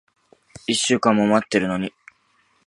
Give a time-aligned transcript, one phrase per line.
[0.65, 1.93] 一週間も待ってるのに。